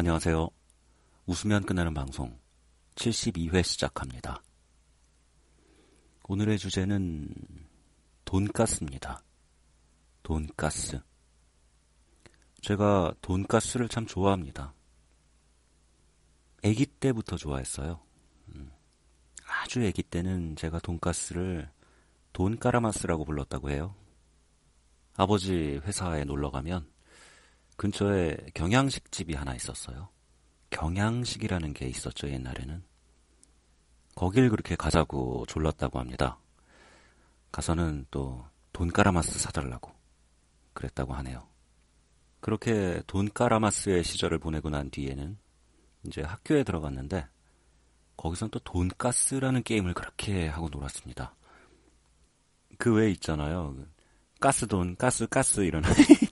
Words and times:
안녕하세요. 0.00 0.48
웃으면 1.26 1.66
끝나는 1.66 1.92
방송 1.92 2.34
72회 2.94 3.62
시작합니다. 3.62 4.42
오늘의 6.26 6.56
주제는 6.56 7.28
돈가스입니다. 8.24 9.22
돈가스. 10.22 11.02
제가 12.62 13.12
돈가스를 13.20 13.90
참 13.90 14.06
좋아합니다. 14.06 14.72
아기 16.64 16.86
때부터 16.86 17.36
좋아했어요. 17.36 18.00
음, 18.54 18.72
아주 19.44 19.86
아기 19.86 20.02
때는 20.02 20.56
제가 20.56 20.78
돈가스를 20.78 21.70
돈까라마스라고 22.32 23.26
불렀다고 23.26 23.68
해요. 23.68 23.94
아버지 25.16 25.78
회사에 25.84 26.24
놀러 26.24 26.50
가면 26.50 26.88
근처에 27.80 28.36
경양식 28.52 29.10
집이 29.10 29.32
하나 29.32 29.54
있었어요. 29.54 30.10
경양식이라는 30.68 31.72
게 31.72 31.88
있었죠, 31.88 32.28
옛날에는. 32.28 32.84
거길 34.14 34.50
그렇게 34.50 34.76
가자고 34.76 35.46
졸랐다고 35.48 35.98
합니다. 35.98 36.38
가서는 37.50 38.04
또 38.10 38.44
돈까라마스 38.74 39.38
사달라고 39.38 39.92
그랬다고 40.74 41.14
하네요. 41.14 41.48
그렇게 42.40 43.00
돈까라마스의 43.06 44.04
시절을 44.04 44.40
보내고 44.40 44.68
난 44.68 44.90
뒤에는 44.90 45.38
이제 46.06 46.20
학교에 46.20 46.64
들어갔는데 46.64 47.26
거기선 48.18 48.50
또 48.50 48.58
돈가스라는 48.58 49.62
게임을 49.62 49.94
그렇게 49.94 50.48
하고 50.48 50.68
놀았습니다. 50.68 51.34
그 52.76 52.92
외에 52.92 53.10
있잖아요. 53.12 53.74
가스돈, 54.38 54.96
가스, 54.96 55.26
가스 55.26 55.62
이런 55.62 55.82